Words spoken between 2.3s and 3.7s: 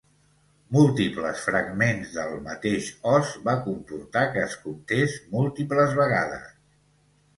mateix os va